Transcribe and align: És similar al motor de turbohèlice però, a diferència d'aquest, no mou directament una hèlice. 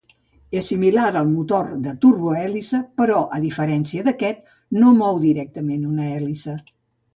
És 0.59 0.69
similar 0.71 1.03
al 1.19 1.27
motor 1.33 1.69
de 1.83 1.93
turbohèlice 2.05 2.81
però, 3.03 3.19
a 3.37 3.43
diferència 3.45 4.09
d'aquest, 4.09 4.43
no 4.81 4.97
mou 5.05 5.23
directament 5.29 5.87
una 5.95 6.11
hèlice. 6.19 6.59